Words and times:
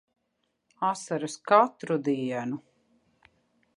Asaras 0.87 1.35
katru 1.51 1.99
dienu. 2.09 2.59